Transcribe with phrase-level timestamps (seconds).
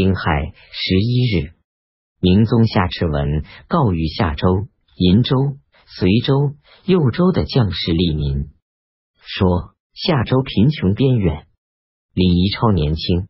[0.00, 1.54] 丁亥十一日，
[2.20, 8.50] 明宗下敕文告谕夏州、银州、随州、右州的将士吏民，
[9.18, 11.48] 说夏州贫穷边远，
[12.14, 13.26] 李宜超年轻，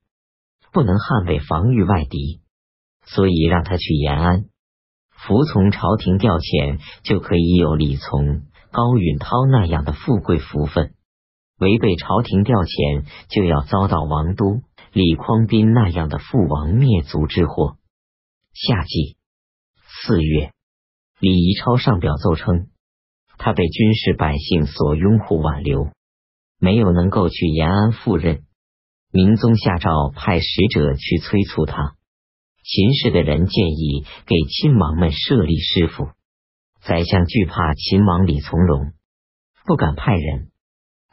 [0.71, 2.43] 不能捍卫防御外敌，
[3.07, 4.45] 所以让他去延安，
[5.17, 8.43] 服从朝廷调遣，就可以有李从、
[8.73, 10.93] 高允涛那样的富贵福分；
[11.61, 14.68] 违背朝廷调遣，就要遭到王都。
[14.99, 17.77] 李匡斌那样的父王灭族之祸。
[18.53, 19.17] 夏季
[20.03, 20.51] 四月，
[21.21, 22.67] 李宜超上表奏称，
[23.37, 25.93] 他被军事百姓所拥护挽留，
[26.59, 28.43] 没有能够去延安赴任。
[29.13, 31.95] 明宗下诏派使者去催促他。
[32.65, 36.09] 秦氏的人建议给亲王们设立师傅。
[36.83, 38.95] 宰相惧怕秦王李从容，
[39.65, 40.51] 不敢派人，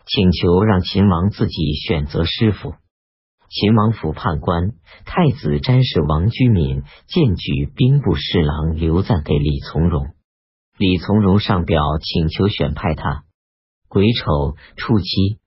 [0.08, 2.74] 请求让秦王自己选择师傅。
[3.50, 4.72] 秦王府判官
[5.06, 10.14] 太子詹事王居敏荐举兵部侍郎刘赞给李从容，
[10.78, 13.24] 李从容上表请求选派他。
[13.88, 15.40] 癸丑初七，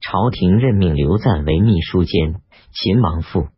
[0.00, 2.40] 朝廷任命刘赞为秘书监。
[2.72, 3.48] 秦王府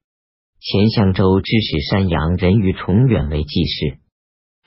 [0.58, 3.98] 前相州知使山阳人于崇远为记事。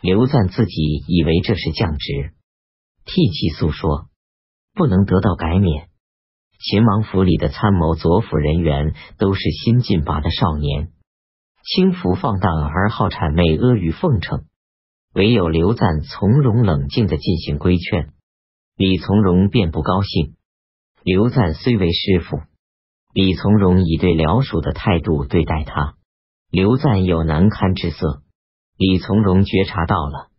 [0.02, 2.34] 刘赞自己以为这是降职，
[3.06, 4.08] 替其诉说，
[4.76, 5.90] 不能得到改免。
[6.60, 10.90] 秦王府里的参谋左辅人员都是新进拔的少年，
[11.64, 14.46] 轻浮放荡而好谄媚阿谀奉承，
[15.14, 18.14] 唯有刘赞从容冷静的进行规劝，
[18.78, 20.36] 李从容便不高兴。
[21.04, 22.42] 刘赞虽为师傅，
[23.14, 25.96] 李从容以对僚属的态度对待他，
[26.50, 28.24] 刘赞有难堪之色。
[28.78, 30.30] 李从容觉察到了，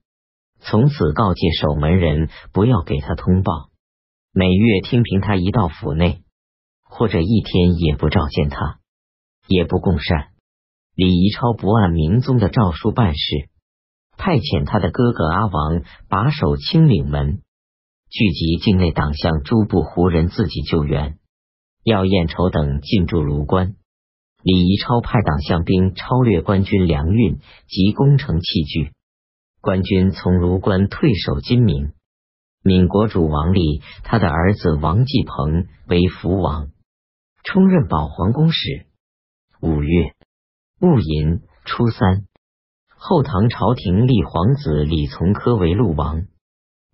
[0.61, 3.71] 从此告诫守门人不要给他通报。
[4.39, 6.21] 每月听凭他一到府内，
[6.85, 8.81] 或者一天也不召见他，
[9.49, 10.27] 也不共膳。
[10.95, 13.49] 李宜超不按明宗的诏书办事，
[14.19, 17.41] 派遣他的哥哥阿王把守清岭门，
[18.11, 21.17] 聚集境内党项诸部胡人自己救援。
[21.83, 23.75] 要燕仇等进驻卢关，
[24.43, 27.39] 李宜超派党项兵超掠官军粮运
[27.69, 28.93] 及工程器具，
[29.63, 31.93] 官军从卢关退守金明。
[32.67, 36.73] 闽国主王立，他的儿子王继鹏为福王，
[37.45, 38.87] 充任保皇宫使。
[39.63, 40.15] 五月
[40.81, 42.25] 戊寅初三，
[42.89, 46.27] 后唐朝廷立皇子李从珂为陆王，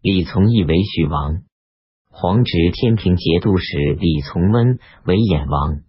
[0.02, 1.40] 李从义为许王。
[2.10, 5.80] 皇侄天平节度使李从温为衍王，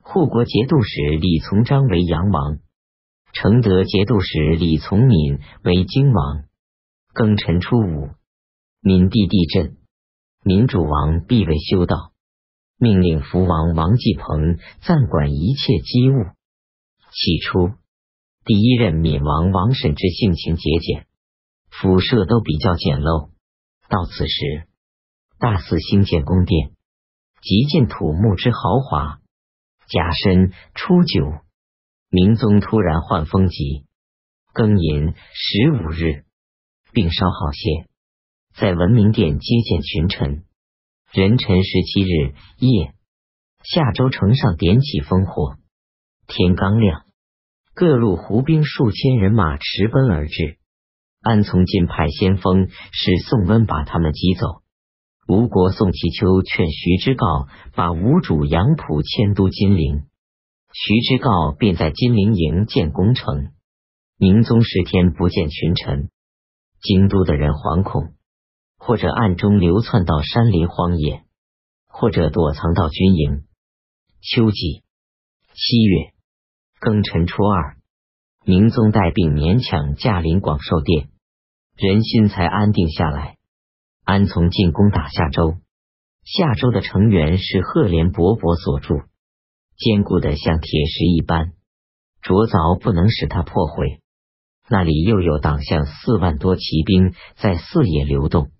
[0.00, 2.58] 护国节度使李从章为阳王，
[3.32, 6.44] 承德节度使李从敏为荆王。
[7.12, 8.10] 庚辰初五。
[8.88, 9.78] 闽地地震，
[10.44, 12.12] 民主王必为修道，
[12.78, 16.22] 命令福王王继鹏暂管一切机务。
[17.10, 17.72] 起初，
[18.44, 21.08] 第一任闽王王审之性情节俭，
[21.68, 23.30] 府舍都比较简陋。
[23.88, 24.68] 到此时，
[25.40, 26.70] 大肆兴建宫殿，
[27.42, 29.18] 极尽土木之豪华。
[29.88, 31.40] 甲申初九，
[32.08, 33.84] 明宗突然患风疾，
[34.54, 36.24] 庚寅十五日，
[36.92, 37.88] 病稍好些。
[38.58, 40.44] 在文明殿接见群臣。
[41.12, 42.94] 壬辰十七日夜，
[43.62, 45.56] 下州城上点起烽火。
[46.26, 47.04] 天刚亮，
[47.74, 50.56] 各路胡兵数千人马驰奔而至。
[51.20, 54.62] 安从进派先锋使宋温把他们击走。
[55.28, 60.04] 吴国宋其丘劝徐知诰把吴主杨浦迁都金陵。
[60.72, 63.52] 徐知诰便在金陵营建宫城。
[64.18, 66.08] 明宗十天不见群臣，
[66.80, 68.14] 京都的人惶恐。
[68.86, 71.24] 或者暗中流窜到山林荒野，
[71.88, 73.42] 或者躲藏到军营。
[74.20, 74.84] 秋季
[75.54, 76.12] 七月
[76.80, 77.78] 庚辰初二，
[78.44, 81.08] 明宗带病勉强驾临广寿殿，
[81.74, 83.38] 人心才安定下来。
[84.04, 85.56] 安从进攻打下周，
[86.22, 89.02] 夏周的成员是赫连勃勃所筑，
[89.76, 91.54] 坚固的像铁石一般，
[92.22, 94.00] 灼凿不能使它破毁。
[94.68, 98.52] 那里又有党项四万多骑兵在四野流动。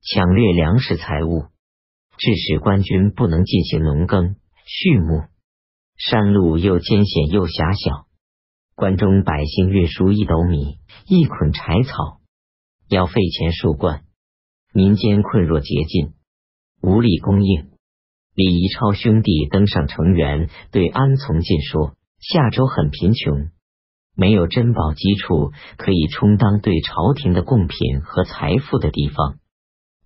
[0.00, 1.46] 抢掠粮食财物，
[2.16, 5.24] 致使官军不能进行农耕畜牧。
[5.96, 8.06] 山路又艰险又狭小，
[8.76, 12.20] 关中百姓运输一斗米、一捆柴草，
[12.88, 14.04] 要费钱数贯，
[14.72, 16.12] 民间困若竭尽，
[16.80, 17.70] 无力供应。
[18.34, 23.50] 李宜超兄弟登上城垣，对安从进说：“夏州很贫穷，
[24.14, 29.40] 没有珍宝基础可以充当对朝廷的贡品和财富的地方。”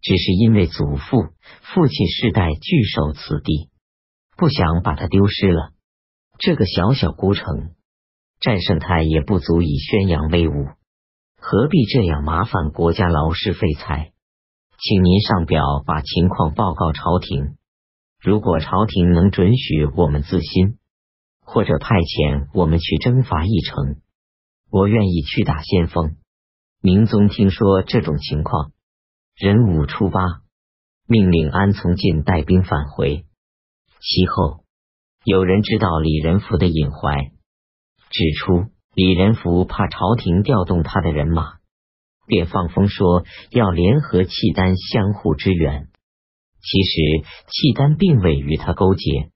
[0.03, 1.29] 只是因为祖父、
[1.63, 3.71] 父亲世代聚守此地，
[4.37, 5.71] 不想把它丢失了。
[6.39, 7.71] 这个小小孤城，
[8.41, 10.67] 战胜他也不足以宣扬威武，
[11.39, 14.13] 何必这样麻烦国家劳师费财？
[14.79, 17.57] 请您上表把情况报告朝廷。
[18.21, 20.79] 如果朝廷能准许我们自新，
[21.45, 24.01] 或者派遣我们去征伐一城，
[24.69, 26.17] 我愿意去打先锋。
[26.81, 28.73] 明宗听说这种情况，
[29.35, 30.21] 壬午初八，
[31.09, 33.25] 命令安从进带兵返回。
[33.99, 34.65] 其后，
[35.25, 37.33] 有人知道李仁福的隐怀，
[38.11, 41.55] 指出李仁福怕朝廷调动他的人马，
[42.27, 45.89] 便放风说要联合契丹相互支援。
[46.61, 49.33] 其实契丹并未与他勾结，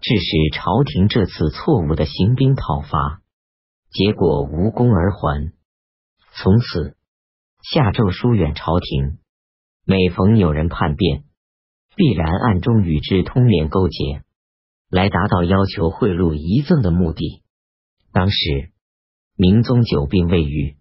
[0.00, 3.20] 致使朝廷这次错误的行兵讨伐，
[3.90, 5.52] 结果无功而还。
[6.34, 6.96] 从此，
[7.62, 9.18] 夏纣疏远朝廷，
[9.84, 11.24] 每逢有人叛变。
[11.94, 14.22] 必然暗中与之通联勾结，
[14.88, 17.42] 来达到要求贿赂遗赠的目的。
[18.12, 18.72] 当时
[19.36, 20.78] 明宗久病未愈，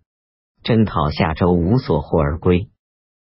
[0.63, 2.69] 征讨夏州无所获而归。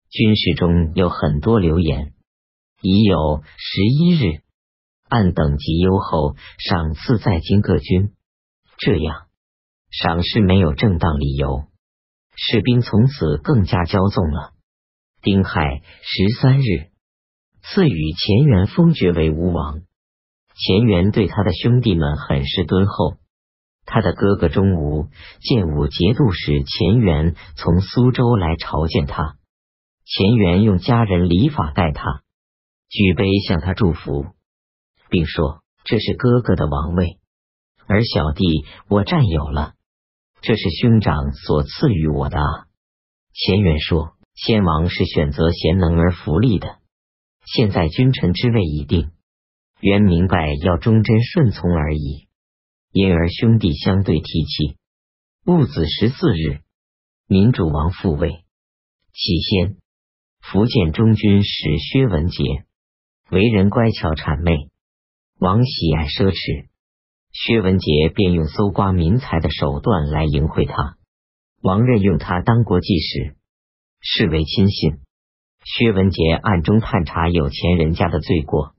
[0.10, 2.14] 军事中有很多流言，
[2.82, 4.42] 已有十一日
[5.08, 8.14] 按等级优厚赏赐在京各军，
[8.80, 9.28] 这样
[9.92, 11.66] 赏识没有正当理由，
[12.36, 14.55] 士兵从此更加骄纵了。
[15.26, 16.92] 丁亥十三日。
[17.64, 19.82] 赐予钱元封爵为吴王。
[20.54, 23.16] 钱元对他的兄弟们很是敦厚。
[23.86, 25.08] 他的哥哥钟吴
[25.42, 29.38] 建武节度使钱元从苏州来朝见他，
[30.06, 32.22] 钱元用家人礼法待他，
[32.88, 34.28] 举杯向他祝福，
[35.10, 37.18] 并说：“这是哥哥的王位，
[37.88, 39.74] 而小弟我占有了，
[40.42, 42.38] 这是兄长所赐予我的。”
[43.34, 46.78] 钱元说：“先王是选择贤能而福利的。”
[47.46, 49.12] 现在君臣之位已定，
[49.80, 52.28] 原明白要忠贞顺从而已。
[52.92, 54.78] 因而兄弟相对提气。
[55.46, 56.62] 戊子十四日，
[57.28, 58.46] 民主王复位。
[59.14, 59.78] 起先，
[60.42, 62.44] 福建中军使薛文杰
[63.30, 64.72] 为人乖巧谄媚，
[65.40, 66.68] 王喜爱奢侈，
[67.32, 70.98] 薛文杰便用搜刮民财的手段来迎会他。
[71.62, 73.36] 王任用他当国际使，
[74.08, 75.00] 视为亲信。
[75.64, 78.76] 薛文杰暗中探查有钱人家的罪过，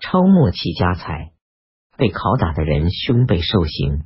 [0.00, 1.32] 抄没其家财，
[1.98, 4.04] 被拷打的人胸背受刑，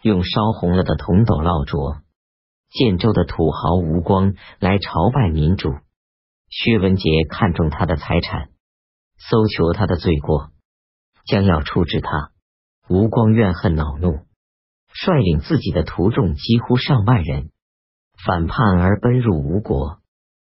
[0.00, 2.02] 用烧红了的铜斗烙灼。
[2.70, 5.70] 建州的土豪吴光来朝拜民主，
[6.48, 8.50] 薛文杰看中他的财产，
[9.18, 10.52] 搜求他的罪过，
[11.26, 12.30] 将要处置他。
[12.88, 14.20] 吴光怨恨恼怒，
[14.92, 17.50] 率领自己的徒众几乎上万人
[18.26, 19.99] 反叛而奔入吴国。